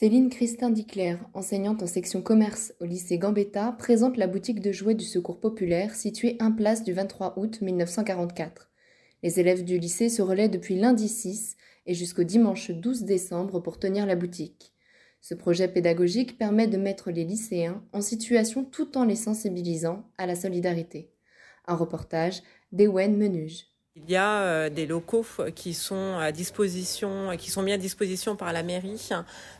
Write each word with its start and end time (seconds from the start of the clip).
Céline 0.00 0.30
Christin 0.30 0.70
Diclair, 0.70 1.18
enseignante 1.34 1.82
en 1.82 1.88
section 1.88 2.22
commerce 2.22 2.72
au 2.80 2.84
lycée 2.84 3.18
Gambetta, 3.18 3.72
présente 3.72 4.16
la 4.16 4.28
boutique 4.28 4.60
de 4.60 4.70
jouets 4.70 4.94
du 4.94 5.04
Secours 5.04 5.40
populaire 5.40 5.96
située 5.96 6.36
1 6.38 6.52
place 6.52 6.84
du 6.84 6.92
23 6.92 7.36
août 7.36 7.60
1944. 7.60 8.70
Les 9.24 9.40
élèves 9.40 9.64
du 9.64 9.76
lycée 9.76 10.08
se 10.08 10.22
relaient 10.22 10.48
depuis 10.48 10.76
lundi 10.76 11.08
6 11.08 11.56
et 11.86 11.94
jusqu'au 11.94 12.22
dimanche 12.22 12.70
12 12.70 13.06
décembre 13.06 13.58
pour 13.58 13.80
tenir 13.80 14.06
la 14.06 14.14
boutique. 14.14 14.72
Ce 15.20 15.34
projet 15.34 15.66
pédagogique 15.66 16.38
permet 16.38 16.68
de 16.68 16.78
mettre 16.78 17.10
les 17.10 17.24
lycéens 17.24 17.82
en 17.92 18.00
situation 18.00 18.62
tout 18.64 18.96
en 18.96 19.04
les 19.04 19.16
sensibilisant 19.16 20.04
à 20.16 20.26
la 20.26 20.36
solidarité. 20.36 21.10
Un 21.66 21.74
reportage 21.74 22.44
d'Ewen 22.70 23.16
Menuge. 23.16 23.66
Il 23.96 24.12
y 24.12 24.16
a 24.16 24.40
euh, 24.40 24.70
des 24.70 24.86
locaux 24.86 25.26
qui 25.54 25.74
sont 25.74 26.16
à 26.18 26.30
disposition, 26.30 27.36
qui 27.36 27.50
sont 27.50 27.62
mis 27.62 27.72
à 27.72 27.78
disposition 27.78 28.36
par 28.36 28.52
la 28.52 28.62
mairie 28.62 29.08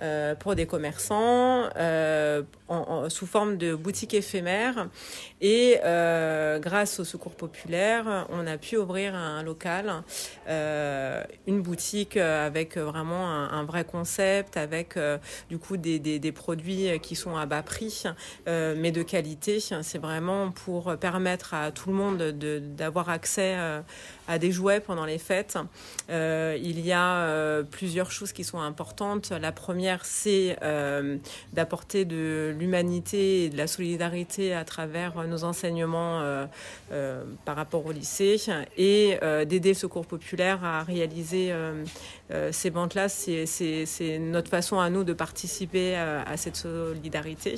euh, 0.00 0.34
pour 0.34 0.54
des 0.54 0.66
commerçants 0.66 1.68
euh, 1.76 2.42
sous 3.08 3.26
forme 3.26 3.56
de 3.56 3.74
boutiques 3.74 4.14
éphémères. 4.14 4.88
Et 5.40 5.78
grâce 6.60 7.00
au 7.00 7.04
Secours 7.04 7.34
populaire, 7.34 8.26
on 8.30 8.46
a 8.46 8.56
pu 8.56 8.76
ouvrir 8.76 9.14
un 9.14 9.42
local, 9.42 10.02
une 10.48 11.60
boutique 11.60 12.16
avec 12.16 12.78
vraiment 12.78 13.28
un, 13.28 13.64
vrai 13.64 13.84
concept, 13.84 14.56
avec 14.56 14.98
du 15.50 15.58
coup 15.58 15.76
des, 15.76 15.98
des, 15.98 16.32
produits 16.32 16.98
qui 17.00 17.16
sont 17.16 17.36
à 17.36 17.44
bas 17.44 17.62
prix, 17.62 18.04
mais 18.46 18.92
de 18.92 19.02
qualité. 19.02 19.60
C'est 19.60 19.98
vraiment 19.98 20.50
pour 20.50 20.96
permettre 20.96 21.54
à 21.54 21.72
tout 21.72 21.90
le 21.90 21.96
monde 21.96 22.22
d'avoir 22.76 23.10
accès 23.10 23.56
à 24.28 24.38
des 24.38 24.52
jouets 24.52 24.80
pendant 24.80 25.04
les 25.04 25.18
fêtes. 25.18 25.58
Euh, 26.10 26.56
il 26.60 26.80
y 26.80 26.92
a 26.92 27.16
euh, 27.16 27.62
plusieurs 27.62 28.10
choses 28.10 28.32
qui 28.32 28.44
sont 28.44 28.60
importantes. 28.60 29.30
La 29.30 29.52
première, 29.52 30.04
c'est 30.04 30.56
euh, 30.62 31.16
d'apporter 31.52 32.04
de 32.04 32.54
l'humanité 32.58 33.44
et 33.44 33.48
de 33.48 33.56
la 33.56 33.66
solidarité 33.66 34.54
à 34.54 34.64
travers 34.64 35.26
nos 35.26 35.44
enseignements 35.44 36.22
par 37.44 37.56
rapport 37.56 37.86
au 37.86 37.92
lycée 37.92 38.36
et 38.76 39.18
d'aider 39.46 39.70
le 39.70 39.74
Secours 39.74 40.06
populaire 40.06 40.64
à 40.64 40.82
réaliser 40.82 41.52
ces 42.50 42.70
ventes-là. 42.70 43.08
C'est 43.08 44.18
notre 44.20 44.50
façon 44.50 44.78
à 44.78 44.90
nous 44.90 45.04
de 45.04 45.12
participer 45.12 45.96
à 45.96 46.36
cette 46.36 46.56
solidarité. 46.56 47.56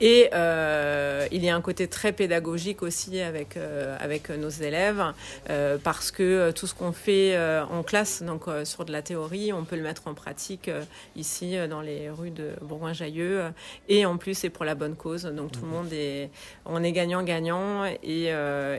Et 0.00 0.30
euh, 0.34 1.26
il 1.30 1.44
y 1.44 1.48
a 1.48 1.54
un 1.54 1.60
côté 1.60 1.86
très 1.86 2.12
pédagogique 2.12 2.82
aussi 2.82 3.20
avec, 3.20 3.56
euh, 3.56 3.96
avec 4.00 4.30
nos 4.30 4.48
élèves, 4.48 5.04
euh, 5.48 5.78
parce 5.82 6.10
que 6.10 6.50
tout 6.50 6.66
ce 6.66 6.74
qu'on 6.74 6.92
fait 6.92 7.38
en 7.70 7.82
classe, 7.82 8.22
donc 8.22 8.44
sur 8.64 8.84
de 8.84 8.92
la 8.92 9.02
théorie, 9.02 9.52
on 9.52 9.64
peut 9.64 9.76
le 9.76 9.82
mettre 9.82 10.08
en 10.08 10.14
pratique 10.14 10.70
ici 11.16 11.56
dans 11.68 11.80
les 11.80 12.10
rues 12.10 12.30
de 12.30 12.50
Bourgoin-Jailleux. 12.62 13.52
et 13.88 14.04
en 14.06 14.16
plus, 14.16 14.34
c'est 14.34 14.50
pour 14.50 14.64
la 14.64 14.74
bonne 14.74 14.96
cause. 14.96 15.24
Donc 15.24 15.52
tout 15.52 15.60
le 15.60 15.66
mhm. 15.66 15.72
monde 15.72 15.92
est, 15.92 16.30
on 16.66 16.82
est 16.82 16.92
gagnant-gagnant. 16.92 17.84
Et, 18.02 18.24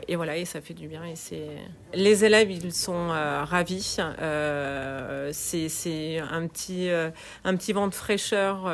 et, 0.08 0.16
voilà, 0.16 0.36
et 0.36 0.44
ça 0.44 0.60
fait 0.60 0.74
du 0.74 0.88
bien. 0.88 1.04
Et 1.04 1.16
c'est... 1.16 1.48
Les 1.94 2.24
élèves, 2.24 2.50
ils 2.50 2.72
sont 2.72 3.08
ravis. 3.08 3.96
c'est, 5.32 6.18
un, 6.18 6.46
petit, 6.48 6.90
un 7.44 7.56
petit 7.56 7.72
vent 7.72 7.88
de 7.88 7.94
fraîcheur 7.94 8.64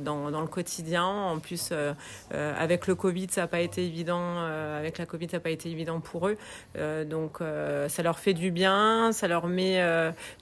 dans, 0.00 0.30
dans 0.30 0.40
le 0.40 0.46
quotidien. 0.46 1.04
En 1.04 1.38
plus, 1.38 1.72
avec 2.30 2.86
le 2.86 2.94
Covid, 2.94 3.28
ça 3.30 3.42
n'a 3.42 3.46
pas 3.46 3.60
été 3.60 3.84
évident. 3.84 4.38
Euh, 4.58 4.78
avec 4.78 4.98
la 4.98 5.06
Covid, 5.06 5.28
ça 5.28 5.36
n'a 5.38 5.40
pas 5.40 5.50
été 5.50 5.70
évident 5.70 6.00
pour 6.00 6.28
eux. 6.28 6.36
Euh, 6.76 7.04
donc, 7.04 7.38
ça 7.88 8.02
leur 8.02 8.18
fait 8.18 8.34
du 8.34 8.50
bien, 8.50 9.12
ça 9.12 9.28
leur 9.28 9.46
met 9.46 9.82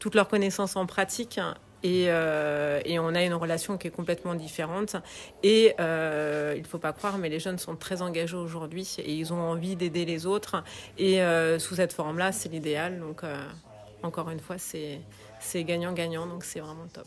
toutes 0.01 0.15
leurs 0.15 0.29
connaissances 0.29 0.77
en 0.77 0.87
pratique. 0.87 1.41
Et, 1.83 2.09
on 2.11 3.15
a 3.15 3.23
une 3.23 3.35
relation 3.35 3.77
qui 3.79 3.89
est 3.89 3.91
complètement 3.91 4.35
différente. 4.35 4.97
Et 5.43 5.75
il 5.79 6.63
ne 6.63 6.67
faut 6.69 6.79
pas 6.79 6.93
croire, 6.93 7.19
mais 7.19 7.29
les 7.29 7.41
jeunes 7.41 7.59
sont 7.59 7.77
très 7.77 8.03
engagés 8.03 8.37
aujourd'hui 8.37 8.97
et 8.99 9.15
ils 9.15 9.33
ont 9.33 9.41
envie 9.41 9.77
d'aider 9.77 10.05
les 10.05 10.27
autres. 10.27 10.63
Et 10.99 11.21
sous 11.59 11.77
cette 11.77 11.93
forme-là, 11.93 12.33
c'est 12.33 12.49
l'idéal. 12.49 13.01
Donc, 13.01 13.23
encore 14.03 14.31
une 14.31 14.41
fois, 14.41 14.57
c'est 14.59 15.65
gagnant-gagnant. 15.65 16.27
Donc, 16.27 16.45
c'est 16.45 16.61
vraiment 16.61 16.87
top. 16.93 17.07